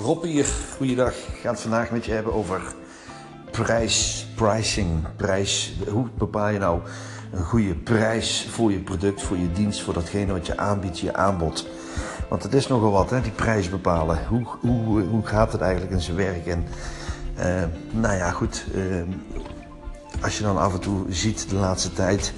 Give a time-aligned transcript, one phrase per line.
[0.00, 0.46] Rob hier,
[0.76, 1.12] goeiedag.
[1.12, 2.60] Ik ga het vandaag met je hebben over
[3.50, 5.72] prijs, pricing, prijs.
[5.90, 6.80] Hoe bepaal je nou
[7.32, 11.14] een goede prijs voor je product, voor je dienst, voor datgene wat je aanbiedt, je
[11.14, 11.68] aanbod?
[12.28, 14.26] Want het is nogal wat, hè, die prijs bepalen.
[14.26, 16.46] Hoe, hoe, hoe gaat het eigenlijk in zijn werk?
[16.46, 16.64] En
[17.38, 18.66] uh, nou ja, goed.
[18.74, 19.02] Uh,
[20.20, 22.32] als je dan af en toe ziet de laatste tijd,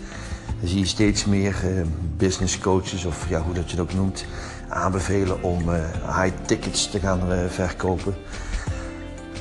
[0.65, 1.83] zie je steeds meer uh,
[2.17, 4.25] business coaches, of ja, hoe dat je het ook noemt,
[4.69, 5.71] aanbevelen om
[6.07, 8.15] high tickets te gaan verkopen.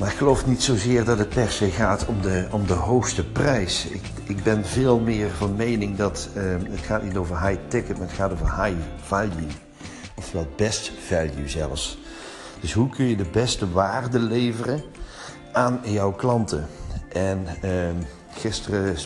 [0.00, 3.24] Maar ik geloof niet zozeer dat het per se gaat om de, om de hoogste
[3.24, 3.86] prijs.
[3.86, 8.06] Ik, ik ben veel meer van mening dat het gaat niet over high ticket, maar
[8.06, 9.46] het gaat over high value.
[10.14, 11.98] Oftewel best value zelfs.
[12.60, 14.82] Dus hoe kun je de beste waarde leveren
[15.52, 16.66] aan jouw klanten?
[17.12, 17.70] En uh,
[18.40, 18.96] gisteren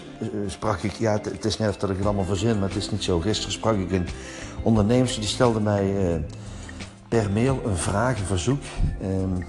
[0.47, 3.03] sprak ik, ja, het is net dat ik het allemaal verzin, maar het is niet
[3.03, 3.21] zo.
[3.21, 4.09] Gisteren sprak ik een
[4.63, 6.21] ondernemer die stelde mij uh,
[7.09, 8.63] per mail een vraag, een verzoek.
[9.03, 9.47] Um,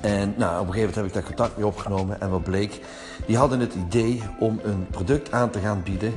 [0.00, 2.80] en nou, op een gegeven moment heb ik daar contact mee opgenomen en wat bleek,
[3.26, 6.12] die hadden het idee om een product aan te gaan bieden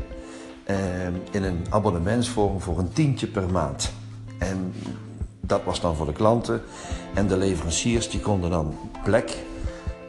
[0.70, 0.78] uh,
[1.32, 3.92] in een abonnementsvorm voor een tientje per maand.
[4.40, 4.74] En
[5.40, 6.62] dat was dan voor de klanten.
[7.14, 9.38] En de leveranciers die konden dan plek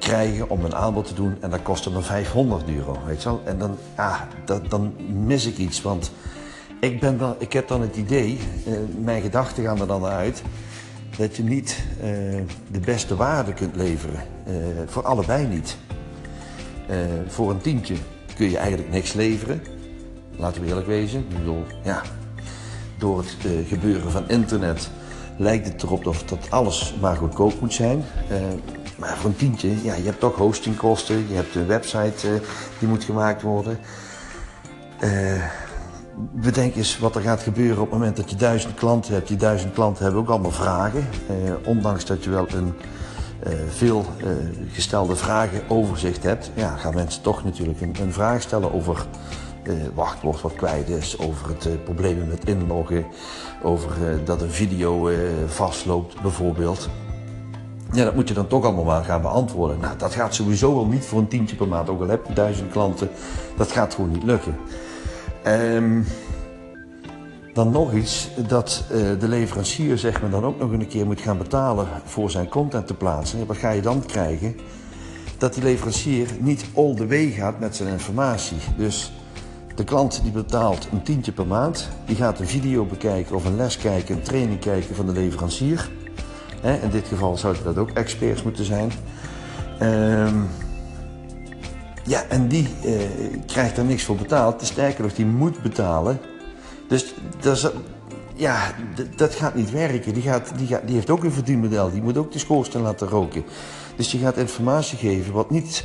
[0.07, 1.37] krijgen om een aanbod te doen.
[1.41, 3.41] En dat kostte dan 500 euro, weet je wel.
[3.45, 4.21] En dan, ah,
[4.69, 6.11] dan mis ik iets, want
[6.81, 10.43] ik, ben dan, ik heb dan het idee, eh, mijn gedachten gaan er dan uit,
[11.17, 12.07] dat je niet eh,
[12.71, 14.21] de beste waarde kunt leveren.
[14.45, 14.55] Eh,
[14.87, 15.77] voor allebei niet.
[17.27, 17.95] Voor een tientje
[18.37, 19.63] kun je eigenlijk niks leveren.
[20.37, 21.21] Laten we eerlijk wezen.
[21.21, 22.03] Ik bedoel, ja,
[22.99, 23.37] door het
[23.69, 24.91] gebeuren van internet
[25.37, 28.05] lijkt het erop dat alles maar goedkoop moet zijn.
[28.97, 32.41] Maar voor een tientje, ja, je hebt toch hostingkosten, je hebt een website uh,
[32.79, 33.79] die moet gemaakt worden.
[36.33, 39.29] bedenk eens wat er gaat gebeuren op het moment dat je duizend klanten hebt.
[39.29, 41.09] Die duizend klanten hebben ook allemaal vragen.
[41.65, 42.75] ondanks dat je wel een
[43.69, 44.05] veel
[44.73, 49.07] gestelde vragen overzicht hebt, ja, gaan mensen toch natuurlijk een, een vraag stellen over
[49.95, 53.07] wachtwoord wat kwijt is, over het problemen met inloggen,
[53.63, 53.91] over
[54.25, 55.11] dat een video
[55.47, 56.89] vastloopt bijvoorbeeld.
[57.93, 59.79] Ja, dat moet je dan toch allemaal maar gaan beantwoorden.
[59.81, 62.33] Nou, dat gaat sowieso wel niet voor een tientje per maand, ook al heb je
[62.33, 63.09] duizend klanten.
[63.57, 64.57] Dat gaat gewoon niet lukken.
[65.47, 66.07] Um,
[67.53, 68.85] dan nog iets, dat
[69.19, 72.87] de leverancier zeg maar dan ook nog een keer moet gaan betalen voor zijn content
[72.87, 73.47] te plaatsen.
[73.47, 74.57] Wat ga je dan krijgen?
[75.39, 78.57] Dat die leverancier niet all the way gaat met zijn informatie.
[78.77, 79.13] Dus
[79.75, 81.89] de klant die betaalt een tientje per maand.
[82.07, 85.91] Die gaat een video bekijken of een les kijken, een training kijken van de leverancier.
[86.63, 88.93] In dit geval zouden dat ook experts moeten zijn.
[89.83, 90.49] Um,
[92.07, 92.93] ja, en die uh,
[93.47, 94.63] krijgt er niks voor betaald.
[94.65, 96.21] Sterker nog, die moet betalen.
[96.89, 97.69] Dus dat, is,
[98.35, 98.75] ja,
[99.17, 100.15] dat gaat niet werken.
[100.15, 101.91] Die, gaat, die, gaat, die heeft ook een verdienmodel.
[101.91, 103.45] Die moet ook de schoorsteen laten roken.
[103.97, 105.85] Dus je gaat informatie geven wat niet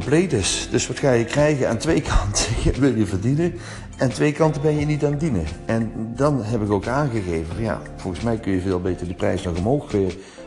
[0.00, 0.68] compleet is.
[0.70, 1.68] Dus wat ga je krijgen?
[1.68, 2.46] Aan twee kanten
[2.80, 3.54] wil je verdienen
[3.96, 5.44] en twee kanten ben je niet aan het dienen.
[5.64, 9.42] En dan heb ik ook aangegeven, ja, volgens mij kun je veel beter de prijs
[9.42, 9.90] nog omhoog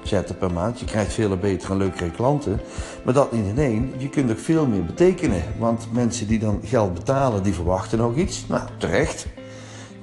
[0.03, 0.79] zetten per maand.
[0.79, 2.59] Je krijgt veel betere en leukere klanten.
[3.03, 5.43] Maar dat niet in één, je kunt ook veel meer betekenen.
[5.57, 8.45] Want mensen die dan geld betalen, die verwachten ook iets.
[8.47, 9.27] Nou, terecht.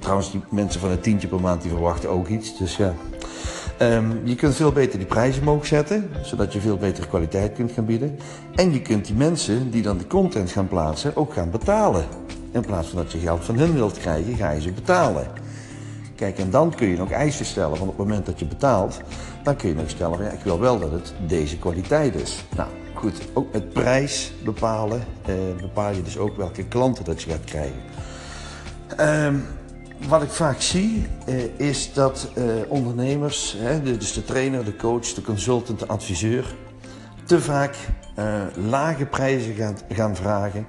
[0.05, 2.57] Trouwens, die mensen van een tientje per maand, die verwachten ook iets.
[2.57, 2.93] Dus ja,
[3.81, 7.71] Um, je kunt veel beter die prijzen omhoog zetten, zodat je veel betere kwaliteit kunt
[7.71, 8.19] gaan bieden.
[8.55, 12.05] En je kunt die mensen die dan de content gaan plaatsen ook gaan betalen.
[12.51, 15.27] In plaats van dat je geld van hen wilt krijgen, ga je ze betalen.
[16.15, 17.69] Kijk, en dan kun je nog eisen stellen.
[17.69, 19.01] Want op het moment dat je betaalt,
[19.43, 22.45] dan kun je nog stellen: ja, ik wil wel dat het deze kwaliteit is.
[22.55, 27.29] Nou goed, ook met prijs bepalen, eh, bepaal je dus ook welke klanten dat je
[27.29, 27.81] gaat krijgen.
[29.25, 29.45] Um,
[30.07, 35.13] wat ik vaak zie uh, is dat uh, ondernemers, hè, dus de trainer, de coach,
[35.13, 36.55] de consultant, de adviseur,
[37.23, 37.75] te vaak
[38.19, 40.67] uh, lage prijzen gaan, gaan, vragen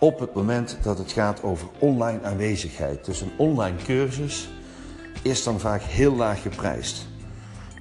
[0.00, 3.04] op het moment dat het gaat over online aanwezigheid.
[3.04, 4.48] Dus een online cursus
[5.22, 7.06] is dan vaak heel laag geprijsd.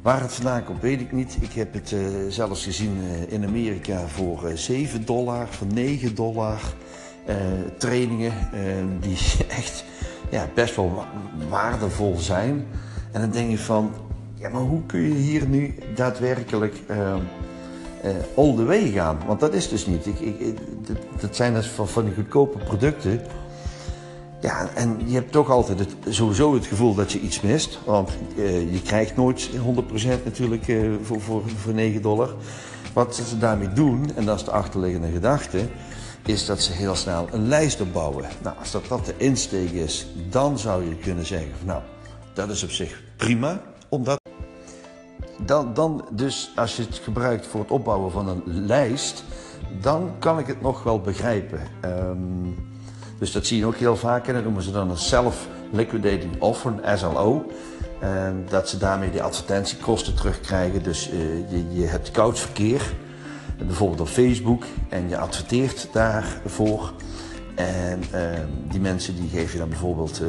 [0.02, 1.38] Waar het vandaan komt, weet ik niet.
[1.40, 1.96] Ik heb het
[2.30, 6.60] zelfs gezien in Amerika voor 7 dollar, voor 9 dollar.
[7.78, 8.34] trainingen
[9.00, 9.18] die
[9.60, 9.84] echt
[10.32, 11.06] ja, best wel
[11.50, 12.68] waardevol zijn.
[13.12, 13.92] En dan denk je van,
[14.36, 17.14] ja, maar hoe kun je hier nu daadwerkelijk uh,
[18.36, 19.18] all the way gaan?
[19.28, 20.06] Want dat is dus niet.
[20.06, 20.58] Ik, ik,
[21.20, 23.22] dat zijn dus van, van die goedkope producten.
[24.42, 27.80] Ja, en je hebt toch altijd sowieso het gevoel dat je iets mist.
[27.86, 32.34] Want uh, je krijgt nooit 100% natuurlijk uh, voor, voor, voor 9 dollar.
[32.94, 35.60] Wat ze daarmee doen, en dat is de achterliggende gedachte
[36.26, 38.26] is dat ze heel snel een lijst opbouwen.
[38.42, 41.82] Nou, als dat, dat de insteek is, dan zou je kunnen zeggen van nou,
[42.34, 43.62] dat is op zich prima.
[43.90, 44.20] Omdat
[45.46, 49.24] dan, dan dus als je het gebruikt voor het opbouwen van een lijst,
[49.82, 51.60] dan kan ik het nog wel begrijpen.
[51.82, 52.18] Ehm,
[53.20, 56.74] dus dat zie je ook heel vaak en dat noemen ze dan een self-liquidating offer,
[56.82, 57.46] een SLO.
[58.02, 60.84] Ehm, dat ze daarmee de advertentiekosten terugkrijgen.
[60.84, 62.94] Dus uh, je, je hebt koud verkeer,
[63.66, 66.94] bijvoorbeeld op Facebook, en je adverteert daarvoor.
[67.56, 70.28] En ehm, die mensen die geven je dan bijvoorbeeld uh,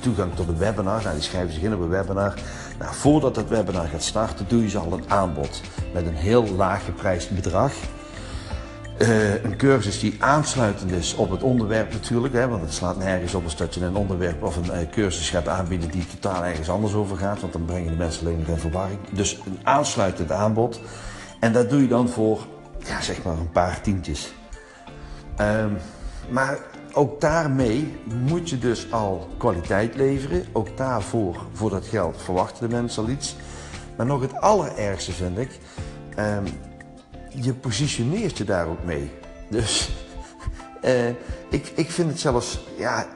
[0.00, 1.02] toegang tot een webinar.
[1.02, 2.34] Nou, die schrijven zich in op een webinar.
[2.78, 5.60] Nou, voordat dat webinar gaat starten, doe je ze al een aanbod
[5.92, 7.72] met een heel laag geprijsd bedrag.
[8.98, 13.34] Uh, een cursus die aansluitend is op het onderwerp natuurlijk, hè, want het slaat nergens
[13.34, 16.70] op als dat je een onderwerp of een uh, cursus gaat aanbieden die totaal ergens
[16.70, 18.98] anders over gaat, want dan brengen de mensen alleen nog in verwarring.
[19.12, 20.80] Dus een aansluitend aanbod.
[21.40, 22.46] En dat doe je dan voor,
[22.84, 24.34] ja, zeg maar een paar tientjes.
[25.40, 25.76] Um,
[26.30, 26.58] maar
[26.92, 27.96] ook daarmee
[28.26, 30.44] moet je dus al kwaliteit leveren.
[30.52, 33.36] Ook daarvoor, voor dat geld, verwachten de mensen al iets.
[33.96, 35.58] Maar nog het allerergste vind ik,
[36.18, 36.44] um,
[37.28, 39.10] je positioneert je daar ook mee.
[39.48, 39.90] Dus
[40.84, 41.08] uh,
[41.58, 43.06] ik, ik vind het zelfs, ja,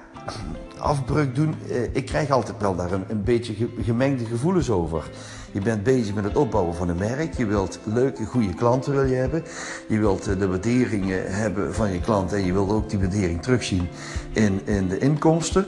[0.78, 1.54] afbreuk doen.
[1.66, 5.10] Uh, ik krijg altijd wel daar een, een beetje gemengde gevoelens over.
[5.54, 7.34] Je bent bezig met het opbouwen van een merk.
[7.34, 9.42] Je wilt leuke, goede klanten wil je hebben.
[9.88, 13.42] Je wilt eh, de waardering hebben van je klant en je wilt ook die waardering
[13.42, 13.88] terugzien
[14.32, 15.66] in, in de inkomsten.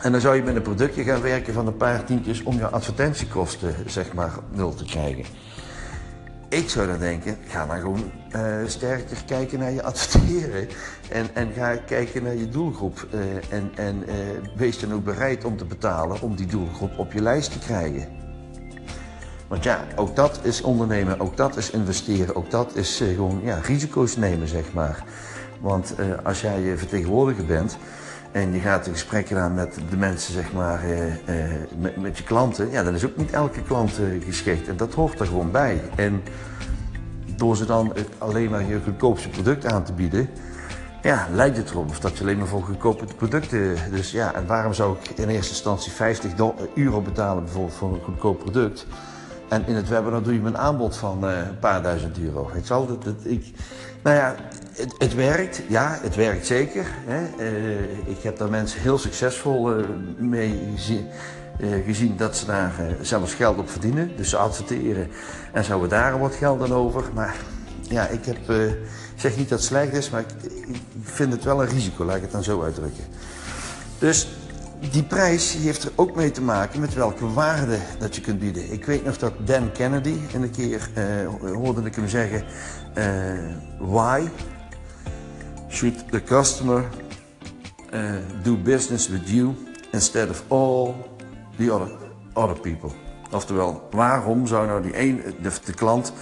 [0.00, 2.68] En dan zou je met een productje gaan werken van een paar tientjes om je
[2.68, 5.24] advertentiekosten zeg maar nul te krijgen.
[6.48, 10.68] Ik zou dan denken, ga dan gewoon uh, sterker kijken naar je adverteren.
[11.10, 13.06] En, en ga kijken naar je doelgroep.
[13.14, 14.04] Uh, en en
[14.56, 18.19] wees dan ook bereid om te betalen om die doelgroep op je lijst te krijgen.
[19.50, 23.58] Want ja, ook dat is ondernemen, ook dat is investeren, ook dat is gewoon ja,
[23.62, 25.04] risico's nemen, zeg maar.
[25.60, 25.94] Want
[26.24, 27.76] als jij vertegenwoordiger bent
[28.32, 30.80] en je gaat een gesprek aan met de mensen, zeg maar,
[31.78, 34.68] met, met, je klanten, ja, dan is ook niet elke klant geschikt.
[34.68, 35.80] En dat hoort er gewoon bij.
[35.96, 36.22] En
[37.36, 40.28] door ze dan alleen maar je goedkoopste product aan te bieden,
[41.02, 43.76] ja, lijkt het erop of dat je alleen maar voor goedkope producten.
[43.90, 46.32] Dus ja, en waarom zou ik in eerste instantie 50
[46.74, 48.86] euro betalen bijvoorbeeld voor een goedkoop product?
[49.50, 52.50] En in het webinar doe je me een aanbod van uh, een paar duizend euro.
[52.52, 53.52] Weet je wel, dat, ik,
[54.02, 54.34] nou ja,
[54.72, 55.62] het, het, werkt.
[55.68, 56.86] Ja, het werkt zeker.
[57.06, 57.44] Hè.
[57.44, 59.84] Uh, ik heb daar mensen heel succesvol uh,
[60.18, 61.06] mee gezien,
[61.84, 64.10] gezien, dat ze daar zelfs geld op verdienen.
[64.16, 65.08] Dus ze adverteren
[65.52, 67.04] en ze houden daar wat geld aan over.
[67.14, 67.36] Maar
[67.82, 68.38] ja, ik heb,
[69.16, 72.16] zeg niet dat het slecht is, maar ik, ik vind het wel een risico, laat
[72.16, 73.04] ik het dan zo uitdrukken.
[73.98, 74.28] Dus
[74.80, 78.72] die prijs heeft er ook mee te maken met welke waarde dat je kunt bieden.
[78.72, 82.44] Ik weet nog dat Dan Kennedy, en een keer uh, hoorde ik hem zeggen:
[82.98, 83.04] uh,
[83.78, 84.28] Why
[85.68, 86.84] should the customer
[87.94, 88.12] uh,
[88.42, 89.54] do business with you
[89.92, 90.94] instead of all
[91.56, 91.90] the other,
[92.32, 92.90] other people?
[93.30, 96.12] Oftewel, waarom zou nou die een, de, de klant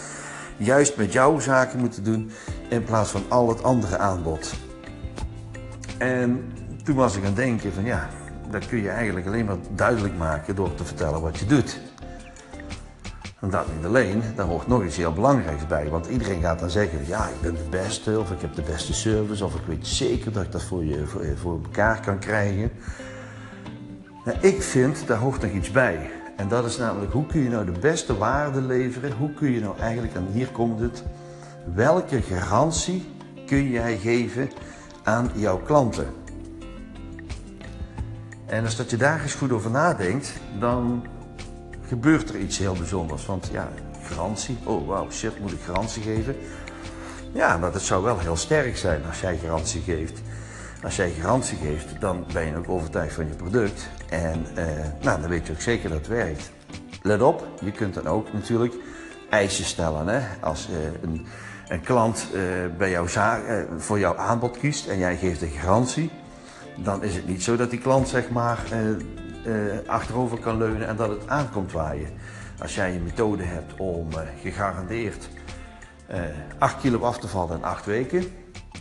[0.57, 2.31] juist met jou zaken moeten doen
[2.69, 4.53] in plaats van al het andere aanbod?
[5.99, 6.53] En
[6.85, 8.09] toen was ik aan het denken van ja,
[8.51, 11.81] dat kun je eigenlijk alleen maar duidelijk maken door te vertellen wat je doet.
[13.41, 15.89] En dat niet alleen, daar hoort nog iets heel belangrijks bij.
[15.89, 18.95] Want iedereen gaat dan zeggen, ja, ik ben de beste, of ik heb de beste
[18.95, 22.71] service, of ik weet zeker dat ik dat voor je voor, voor elkaar kan krijgen.
[24.25, 26.11] Nou, ik vind, daar hoort nog iets bij.
[26.37, 29.13] En dat is namelijk, hoe kun je nou de beste waarde leveren?
[29.13, 31.03] Hoe kun je nou eigenlijk, en hier komt het,
[31.75, 33.09] welke garantie
[33.47, 34.51] kun jij geven
[35.03, 36.07] aan jouw klanten?
[38.49, 41.07] En als dat je daar eens goed over nadenkt, dan
[41.87, 43.27] gebeurt er iets heel bijzonders.
[43.27, 43.69] Want ja,
[44.03, 46.37] garantie, oh wauw, shit, moet ik garantie geven?
[47.33, 50.21] Ja, maar dat zou wel heel sterk zijn als jij garantie geeft.
[50.83, 53.89] Als jij garantie geeft, dan ben je ook overtuigd van je product.
[54.09, 54.65] En eh,
[55.03, 56.51] nou, dan weet je ook zeker dat het werkt.
[57.03, 58.75] Let op, je kunt dan ook natuurlijk
[59.31, 60.07] eisen stellen.
[60.07, 60.21] Hè?
[60.41, 61.27] Als uh, een,
[61.69, 62.43] een, klant uh,
[62.79, 66.11] bij jou uh, voor jouw aanbod kiest en jij geeft een garantie,
[66.83, 68.89] dan is het niet zo dat die klant zeg maar uh,
[69.47, 72.11] uh, achterover kan leunen en dat het aankomt waaien.
[72.61, 75.29] Als jij een methode hebt om uh, gegarandeerd
[76.59, 78.25] 8 kilo af te vallen in 8 weken,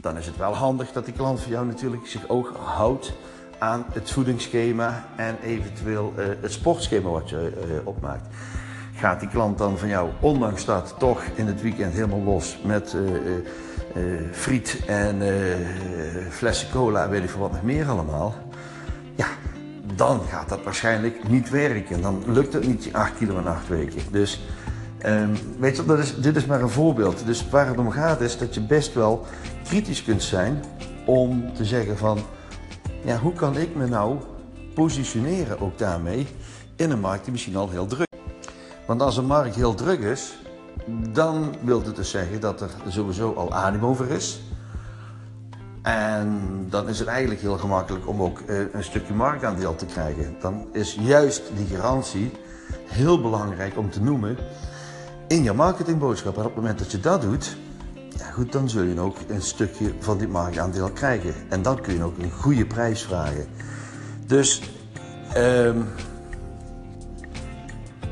[0.02, 3.14] dan is het wel handig dat die klant voor jou natuurlijk zich ook houdt
[3.58, 8.28] aan het voedingsschema en eventueel het sportschema wat je opmaakt.
[8.98, 12.96] Gaat die klant dan van jou, ondanks dat, toch in het weekend helemaal los met
[12.96, 15.22] uh, friet en
[16.30, 18.36] flessen cola weet ik veel wat nog meer allemaal.
[19.16, 19.28] Ja,
[19.96, 22.02] dan gaat dat waarschijnlijk niet werken.
[22.02, 24.02] Dan lukt het niet 8 kilo in 8 weken.
[24.12, 24.42] Dus
[25.06, 27.26] um, weet je, dat is, dit is maar een voorbeeld.
[27.26, 29.26] Dus waar het om gaat is dat je best wel
[29.64, 30.64] kritisch kunt zijn
[31.06, 32.20] om te zeggen van...
[33.04, 34.18] Ja, hoe kan ik me nou
[34.74, 36.28] positioneren ook daarmee
[36.76, 38.07] in een markt die misschien al heel druk
[38.88, 40.38] Want als een markt heel druk is,
[41.14, 44.42] dan wil het dus zeggen dat er sowieso al animo voor is.
[45.82, 50.36] En dan is het eigenlijk heel gemakkelijk om ook eh, een stukje marktaandeel te krijgen.
[50.40, 52.32] Dan is juist die garantie
[52.86, 54.38] heel belangrijk om te noemen
[55.28, 56.34] in je marketingboodschap.
[56.34, 57.58] En op het moment dat je dat doet,
[58.18, 61.34] ja goed, dan zul je ook een stukje van die marktaandeel krijgen.
[61.50, 63.46] En dan kun je ook een goede prijs vragen.
[64.26, 64.62] Dus
[65.38, 65.88] um,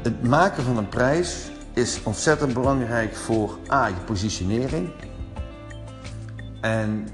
[0.05, 4.89] het maken van een prijs is ontzettend belangrijk voor A, je positionering.
[6.61, 7.07] En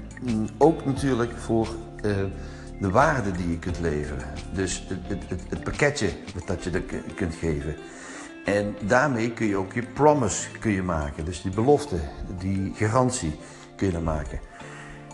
[0.58, 1.68] ook natuurlijk voor
[2.04, 2.16] uh,
[2.80, 4.24] de waarde die je kunt leveren.
[4.54, 6.10] Dus het, het, het, het pakketje
[6.46, 6.82] dat je er
[7.14, 7.76] kunt geven.
[8.44, 11.24] En daarmee kun je ook je promise kun je maken.
[11.24, 11.96] Dus die belofte,
[12.38, 13.38] die garantie
[13.76, 14.40] kun je maken.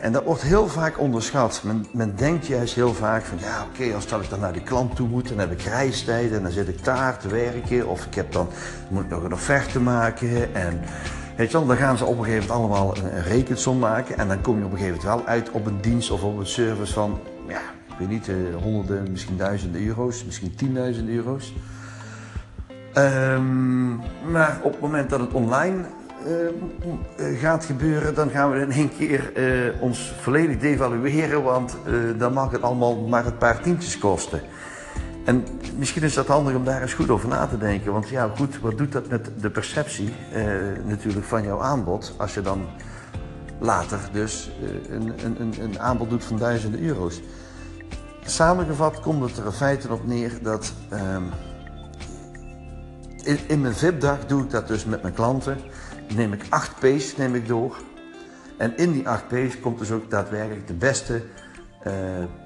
[0.01, 1.61] En dat wordt heel vaak onderschat.
[1.65, 4.97] Men, men denkt juist heel vaak van ja oké, als ik dan naar die klant
[4.97, 7.89] toe moet, dan heb ik reistijden en dan zit ik daar te werken.
[7.89, 8.49] Of ik heb dan,
[8.89, 10.55] moet ik nog een offerte maken.
[10.55, 10.81] En
[11.37, 14.19] weet je wel, dan gaan ze op een gegeven moment allemaal een, rekensom maken.
[14.19, 16.39] En dan kom je op een gegeven moment wel uit op een dienst of op
[16.39, 21.53] een service van, ja, ik weet niet, eh, honderden, misschien duizenden euro's, misschien tienduizenden euro's.
[22.95, 24.01] Um,
[24.31, 25.85] maar op het moment dat het online
[26.27, 31.77] uh, gaat gebeuren, dan gaan we in één keer uh, ons volledig devalueren, want
[32.19, 34.41] dan mag het allemaal maar een paar tientjes kosten.
[35.25, 35.45] En
[35.77, 38.61] misschien is dat handig om daar eens goed over na te denken, want ja goed,
[38.61, 40.13] wat doet dat met de perceptie
[40.85, 42.67] natuurlijk van jouw aanbod als je dan
[43.59, 44.51] later dus
[44.91, 47.21] een, een, een aanbod doet van duizenden euro's.
[48.31, 51.23] Samengevat komt het er in feite op neer dat ehm,
[53.23, 55.57] in, in mijn VIP-dag doe ik dat dus met mijn klanten
[56.17, 57.77] neem ik 8 P's neem ik door.
[58.57, 61.23] En in die 8 P's komt dus ook daadwerkelijk de beste
[61.87, 61.93] uh,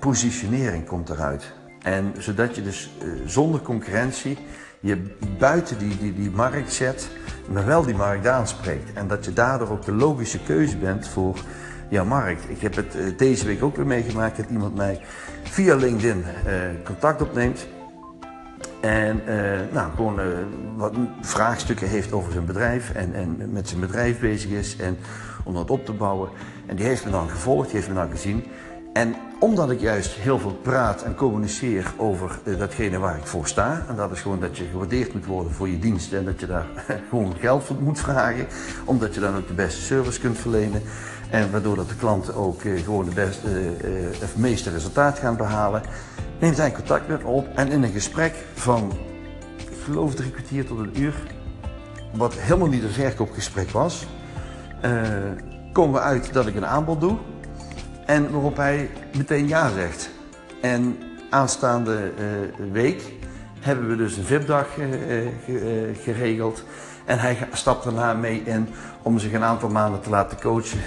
[0.01, 1.53] positionering komt eruit.
[1.83, 4.39] En zodat je dus uh, zonder concurrentie
[4.81, 5.03] je
[5.39, 7.09] buiten die, die, die markt zet,
[7.49, 8.93] maar wel die markt aanspreekt.
[8.93, 11.39] En dat je daardoor ook de logische keuze bent voor
[11.89, 12.49] jouw markt.
[12.49, 15.01] Ik heb het uh, deze week ook weer meegemaakt dat iemand mij
[15.43, 16.25] via LinkedIn
[16.85, 17.67] contact opneemt.
[18.83, 19.35] En uh,
[19.73, 20.27] nou, gewoon uh,
[20.77, 24.99] wat vraagstukken heeft over zijn bedrijf en, en met zijn bedrijf bezig is en
[25.45, 26.31] om dat op te bouwen.
[26.67, 28.45] En die heeft me dan gevolgd, die heeft me dan gezien.
[28.93, 33.47] En omdat ik juist heel veel praat en communiceer over uh, datgene waar ik voor
[33.47, 36.41] sta, en dat is gewoon dat je gewaardeerd moet worden voor je diensten en dat
[36.41, 36.67] je daar
[37.09, 38.47] gewoon geld voor moet vragen,
[38.85, 40.83] omdat je dan ook de beste service kunt verlenen.
[41.31, 43.49] En waardoor dat de klanten ook gewoon de beste,
[44.21, 45.83] het meeste resultaat gaan behalen
[46.41, 48.93] neemt hij contact met me op en in een gesprek van,
[49.57, 51.15] ik geloof drie kwartier tot een uur,
[52.15, 54.07] wat helemaal niet een verkoopgesprek was,
[54.85, 54.91] uh,
[55.73, 57.19] komen we uit dat ik een aanbod doe
[58.07, 60.11] en waarop hij meteen ja zegt.
[60.61, 60.99] En
[61.31, 63.13] aanstaande uh, week
[63.61, 64.87] hebben we dus een VIP-dag uh,
[66.03, 66.65] geregeld.
[67.05, 68.69] En hij stapt daarna mee in
[69.03, 70.79] om zich een aantal maanden te laten coachen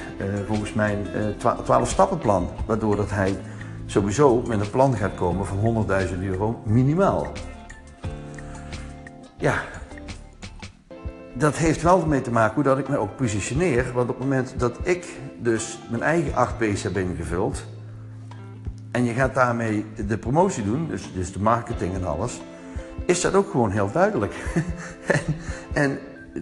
[0.47, 1.07] volgens mijn
[1.37, 2.65] 12-stappenplan.
[2.65, 3.37] Waardoor dat hij
[3.85, 7.31] sowieso met een plan gaat komen van 100.000 euro minimaal.
[9.37, 9.55] Ja,
[11.37, 13.85] dat heeft wel ermee te maken hoe dat ik me ook positioneer.
[13.93, 15.07] Want op het moment dat ik
[15.39, 17.65] dus mijn eigen 8 P's heb ingevuld.
[18.91, 22.41] En je gaat daarmee de promotie doen, dus, dus de marketing en alles.
[23.05, 24.33] Is dat ook gewoon heel duidelijk.
[25.73, 25.99] en,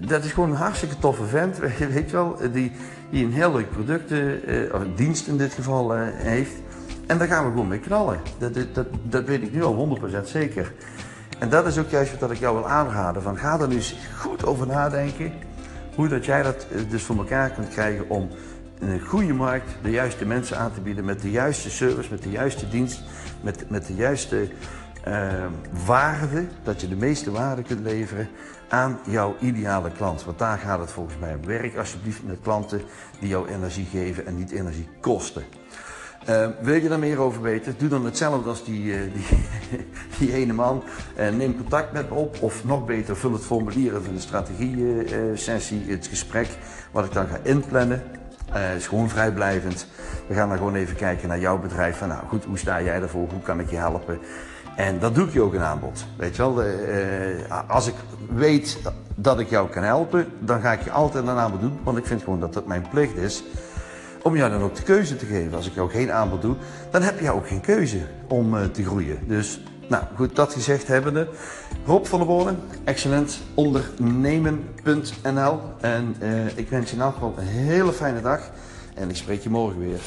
[0.07, 1.57] dat is gewoon een hartstikke toffe vent,
[1.93, 2.37] weet je wel.
[2.51, 2.71] Die,
[3.09, 6.53] die een heel leuk product, eh, of een dienst in dit geval, eh, heeft.
[7.07, 8.19] En daar gaan we gewoon mee knallen.
[8.37, 10.73] Dat, dat, dat weet ik nu al 100% zeker.
[11.43, 13.21] En dat is ook juist wat ik jou wil aanraden.
[13.21, 15.33] Van, ga er nu eens goed over nadenken.
[15.95, 18.29] Hoe dat jij dat eh, dus voor elkaar kunt krijgen om
[18.79, 21.05] in een goede markt de juiste mensen aan te bieden.
[21.05, 23.03] Met de juiste service, met de juiste dienst,
[23.41, 24.47] met, met de juiste
[25.07, 25.45] uh,
[25.85, 26.45] waarde.
[26.63, 28.29] Dat je de meeste waarde kunt leveren
[28.69, 30.23] aan jouw ideale klant.
[30.23, 31.45] Want daar gaat het volgens mij om.
[31.45, 32.81] Werk alsjeblieft met klanten
[33.19, 35.43] die jou energie geven en niet energie kosten.
[36.29, 37.75] Uh, wil je daar meer over weten?
[37.77, 39.25] Doe dan hetzelfde als die, uh, die,
[40.19, 40.83] die, ene man.
[41.19, 42.37] Uh, neem contact met me op.
[42.41, 46.47] Of nog beter, vul het formulier van de strategie-sessie, het gesprek,
[46.91, 48.03] wat ik dan ga inplannen.
[48.51, 49.87] Het is gewoon vrijblijvend.
[50.27, 51.97] We gaan dan gewoon even kijken naar jouw bedrijf.
[51.97, 53.29] Van, nou goed, hoe sta jij ervoor?
[53.29, 54.19] Hoe kan ik je helpen?
[54.75, 56.05] En dat doe ik je ook een aanbod.
[56.17, 56.63] Weet je wel,
[57.67, 57.95] als ik
[58.35, 58.79] weet
[59.15, 61.79] dat ik jou kan helpen, dan ga ik je altijd een aanbod doen.
[61.83, 63.43] Want ik vind gewoon dat dat mijn plicht is
[64.23, 65.53] om jou dan ook de keuze te geven.
[65.53, 66.55] Als ik jou geen aanbod doe,
[66.91, 69.19] dan heb je ook geen keuze om uh, te groeien.
[69.27, 71.27] Dus, nou goed, dat gezegd hebbende.
[71.85, 75.59] Rob van der Bonen, excellent ondernemen.nl.
[75.81, 78.49] En uh, ik wens je in elk geval een hele fijne dag.
[78.95, 79.99] En ik spreek je morgen weer.